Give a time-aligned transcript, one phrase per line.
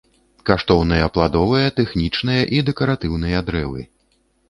[0.49, 3.81] Каштоўныя пладовыя, тэхнічныя і дэкаратыўныя дрэвы.